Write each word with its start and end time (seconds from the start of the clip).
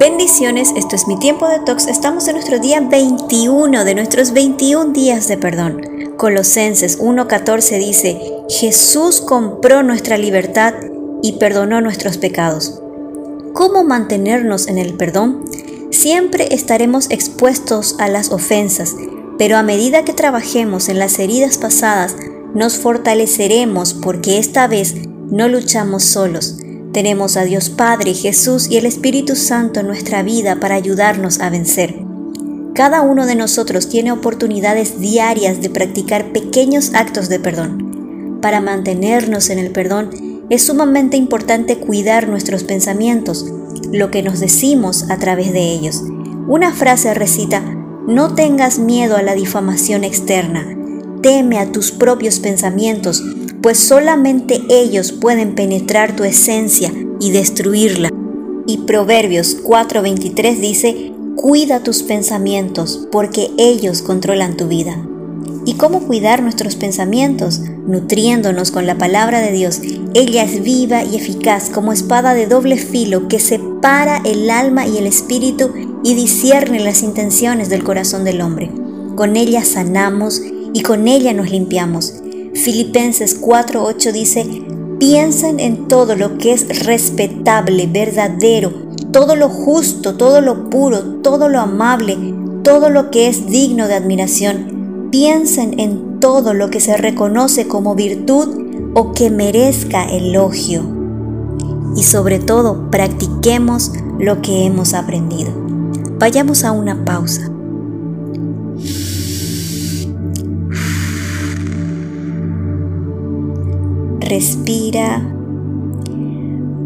Bendiciones, 0.00 0.72
esto 0.76 0.96
es 0.96 1.06
mi 1.06 1.18
tiempo 1.18 1.46
de 1.46 1.58
tox. 1.58 1.86
Estamos 1.86 2.26
en 2.26 2.36
nuestro 2.36 2.58
día 2.58 2.80
21 2.80 3.84
de 3.84 3.94
nuestros 3.94 4.32
21 4.32 4.94
días 4.94 5.28
de 5.28 5.36
perdón. 5.36 5.82
Colosenses 6.16 6.98
1:14 6.98 7.78
dice, 7.78 8.18
Jesús 8.48 9.20
compró 9.20 9.82
nuestra 9.82 10.16
libertad 10.16 10.72
y 11.22 11.32
perdonó 11.32 11.82
nuestros 11.82 12.16
pecados. 12.16 12.80
¿Cómo 13.52 13.84
mantenernos 13.84 14.68
en 14.68 14.78
el 14.78 14.94
perdón? 14.94 15.44
Siempre 15.90 16.54
estaremos 16.54 17.10
expuestos 17.10 17.96
a 17.98 18.08
las 18.08 18.32
ofensas, 18.32 18.96
pero 19.36 19.58
a 19.58 19.62
medida 19.62 20.02
que 20.06 20.14
trabajemos 20.14 20.88
en 20.88 20.98
las 20.98 21.18
heridas 21.18 21.58
pasadas, 21.58 22.16
nos 22.54 22.78
fortaleceremos 22.78 23.92
porque 23.92 24.38
esta 24.38 24.66
vez 24.66 24.94
no 25.30 25.46
luchamos 25.48 26.04
solos 26.04 26.56
tenemos 26.92 27.36
a 27.36 27.44
Dios 27.44 27.70
Padre, 27.70 28.14
Jesús 28.14 28.68
y 28.68 28.76
el 28.76 28.86
Espíritu 28.86 29.36
Santo 29.36 29.80
en 29.80 29.86
nuestra 29.86 30.22
vida 30.22 30.56
para 30.56 30.74
ayudarnos 30.74 31.40
a 31.40 31.50
vencer. 31.50 31.94
Cada 32.74 33.02
uno 33.02 33.26
de 33.26 33.34
nosotros 33.34 33.88
tiene 33.88 34.12
oportunidades 34.12 35.00
diarias 35.00 35.60
de 35.60 35.70
practicar 35.70 36.32
pequeños 36.32 36.92
actos 36.94 37.28
de 37.28 37.38
perdón. 37.38 38.38
Para 38.40 38.60
mantenernos 38.60 39.50
en 39.50 39.58
el 39.58 39.70
perdón 39.70 40.10
es 40.50 40.64
sumamente 40.64 41.16
importante 41.16 41.78
cuidar 41.78 42.28
nuestros 42.28 42.64
pensamientos, 42.64 43.46
lo 43.92 44.10
que 44.10 44.22
nos 44.22 44.40
decimos 44.40 45.10
a 45.10 45.18
través 45.18 45.52
de 45.52 45.72
ellos. 45.72 46.02
Una 46.48 46.72
frase 46.72 47.14
recita, 47.14 47.60
no 48.06 48.34
tengas 48.34 48.78
miedo 48.78 49.16
a 49.16 49.22
la 49.22 49.34
difamación 49.34 50.02
externa, 50.02 50.66
teme 51.22 51.58
a 51.58 51.70
tus 51.70 51.92
propios 51.92 52.40
pensamientos, 52.40 53.22
pues 53.62 53.78
solamente 53.78 54.62
ellos 54.68 55.12
pueden 55.12 55.54
penetrar 55.54 56.16
tu 56.16 56.24
esencia 56.24 56.92
y 57.20 57.30
destruirla. 57.30 58.10
Y 58.66 58.78
Proverbios 58.78 59.56
4:23 59.62 60.60
dice, 60.60 61.12
cuida 61.36 61.82
tus 61.82 62.02
pensamientos, 62.02 63.08
porque 63.10 63.50
ellos 63.58 64.02
controlan 64.02 64.56
tu 64.56 64.68
vida. 64.68 65.06
¿Y 65.66 65.74
cómo 65.74 66.00
cuidar 66.06 66.42
nuestros 66.42 66.76
pensamientos? 66.76 67.60
Nutriéndonos 67.86 68.70
con 68.70 68.86
la 68.86 68.96
palabra 68.96 69.40
de 69.40 69.52
Dios. 69.52 69.80
Ella 70.14 70.42
es 70.42 70.62
viva 70.62 71.04
y 71.04 71.16
eficaz 71.16 71.68
como 71.68 71.92
espada 71.92 72.32
de 72.32 72.46
doble 72.46 72.76
filo 72.76 73.28
que 73.28 73.38
separa 73.38 74.22
el 74.24 74.48
alma 74.48 74.86
y 74.86 74.96
el 74.96 75.06
espíritu 75.06 75.70
y 76.02 76.14
discierne 76.14 76.80
las 76.80 77.02
intenciones 77.02 77.68
del 77.68 77.84
corazón 77.84 78.24
del 78.24 78.40
hombre. 78.40 78.70
Con 79.16 79.36
ella 79.36 79.64
sanamos 79.64 80.40
y 80.72 80.80
con 80.82 81.08
ella 81.08 81.34
nos 81.34 81.50
limpiamos. 81.50 82.19
Filipenses 82.60 83.40
4:8 83.40 84.12
dice, 84.12 84.46
piensen 84.98 85.60
en 85.60 85.88
todo 85.88 86.14
lo 86.14 86.36
que 86.36 86.52
es 86.52 86.84
respetable, 86.84 87.86
verdadero, 87.86 88.70
todo 89.12 89.34
lo 89.34 89.48
justo, 89.48 90.16
todo 90.16 90.42
lo 90.42 90.68
puro, 90.68 91.02
todo 91.22 91.48
lo 91.48 91.58
amable, 91.58 92.18
todo 92.62 92.90
lo 92.90 93.10
que 93.10 93.28
es 93.28 93.46
digno 93.46 93.88
de 93.88 93.94
admiración. 93.94 95.08
Piensen 95.10 95.80
en 95.80 96.20
todo 96.20 96.52
lo 96.52 96.68
que 96.68 96.80
se 96.80 96.98
reconoce 96.98 97.66
como 97.66 97.94
virtud 97.94 98.92
o 98.94 99.12
que 99.12 99.30
merezca 99.30 100.04
elogio. 100.04 100.82
Y 101.96 102.02
sobre 102.02 102.38
todo, 102.38 102.90
practiquemos 102.90 103.92
lo 104.18 104.42
que 104.42 104.66
hemos 104.66 104.92
aprendido. 104.92 105.50
Vayamos 106.18 106.64
a 106.64 106.72
una 106.72 107.06
pausa. 107.06 107.49
Respira. 114.30 115.20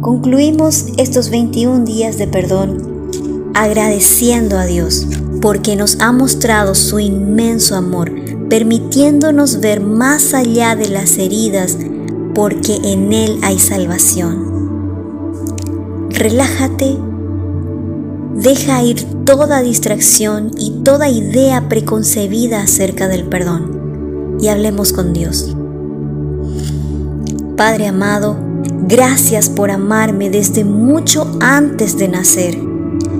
Concluimos 0.00 0.86
estos 0.96 1.30
21 1.30 1.84
días 1.84 2.18
de 2.18 2.26
perdón 2.26 3.52
agradeciendo 3.54 4.58
a 4.58 4.66
Dios 4.66 5.06
porque 5.40 5.76
nos 5.76 6.00
ha 6.00 6.10
mostrado 6.10 6.74
su 6.74 6.98
inmenso 6.98 7.76
amor, 7.76 8.12
permitiéndonos 8.50 9.60
ver 9.60 9.80
más 9.80 10.34
allá 10.34 10.74
de 10.74 10.88
las 10.88 11.16
heridas 11.16 11.78
porque 12.34 12.76
en 12.82 13.12
Él 13.12 13.38
hay 13.42 13.60
salvación. 13.60 14.58
Relájate, 16.10 16.98
deja 18.34 18.82
ir 18.82 19.04
toda 19.24 19.62
distracción 19.62 20.50
y 20.58 20.82
toda 20.82 21.08
idea 21.08 21.68
preconcebida 21.68 22.62
acerca 22.62 23.06
del 23.06 23.28
perdón 23.28 24.38
y 24.40 24.48
hablemos 24.48 24.92
con 24.92 25.12
Dios. 25.12 25.54
Padre 27.58 27.88
amado, 27.88 28.36
gracias 28.86 29.50
por 29.50 29.72
amarme 29.72 30.30
desde 30.30 30.62
mucho 30.62 31.28
antes 31.40 31.98
de 31.98 32.06
nacer. 32.06 32.56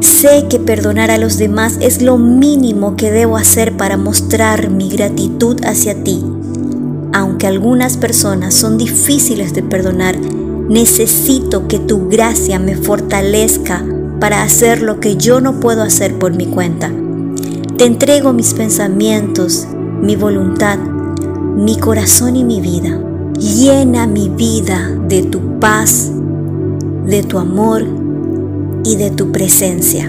Sé 0.00 0.46
que 0.48 0.58
perdonar 0.58 1.10
a 1.10 1.18
los 1.18 1.36
demás 1.36 1.76
es 1.82 2.00
lo 2.00 2.16
mínimo 2.16 2.96
que 2.96 3.10
debo 3.10 3.36
hacer 3.36 3.76
para 3.76 3.98
mostrar 3.98 4.70
mi 4.70 4.88
gratitud 4.88 5.62
hacia 5.66 6.02
ti. 6.02 6.24
Aunque 7.12 7.46
algunas 7.46 7.98
personas 7.98 8.54
son 8.54 8.78
difíciles 8.78 9.52
de 9.52 9.62
perdonar, 9.62 10.16
necesito 10.18 11.68
que 11.68 11.78
tu 11.78 12.08
gracia 12.08 12.58
me 12.58 12.74
fortalezca 12.74 13.84
para 14.18 14.44
hacer 14.44 14.80
lo 14.80 14.98
que 14.98 15.18
yo 15.18 15.42
no 15.42 15.60
puedo 15.60 15.82
hacer 15.82 16.18
por 16.18 16.34
mi 16.34 16.46
cuenta. 16.46 16.90
Te 17.76 17.84
entrego 17.84 18.32
mis 18.32 18.54
pensamientos, 18.54 19.66
mi 20.00 20.16
voluntad, 20.16 20.78
mi 20.78 21.76
corazón 21.76 22.36
y 22.36 22.44
mi 22.44 22.62
vida. 22.62 22.98
Llena 23.42 24.06
mi 24.06 24.28
vida 24.28 24.88
de 25.08 25.24
tu 25.24 25.58
paz, 25.58 26.12
de 27.04 27.24
tu 27.24 27.40
amor 27.40 27.84
y 28.84 28.94
de 28.94 29.10
tu 29.10 29.32
presencia. 29.32 30.04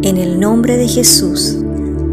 En 0.00 0.16
el 0.16 0.40
nombre 0.40 0.78
de 0.78 0.88
Jesús. 0.88 1.58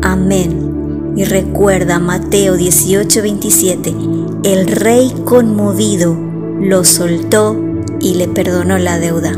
Amén. 0.02 1.14
Y 1.16 1.24
recuerda 1.24 2.00
Mateo 2.00 2.58
18:27, 2.58 3.96
el 4.44 4.68
rey 4.68 5.14
conmovido 5.24 6.18
lo 6.60 6.84
soltó 6.84 7.56
y 8.02 8.16
le 8.16 8.28
perdonó 8.28 8.78
la 8.78 9.00
deuda. 9.00 9.32